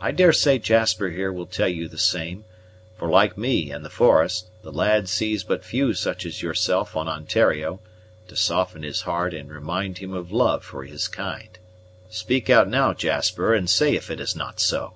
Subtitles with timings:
[0.00, 2.44] I daresay Jasper here will tell you the same;
[2.98, 7.06] for, like me in the forest, the lad sees but few such as yourself on
[7.06, 7.78] Ontario,
[8.26, 11.60] to soften his heart and remind him of love for his kind.
[12.10, 14.94] Speak out now, Jasper, and say if it is not so?"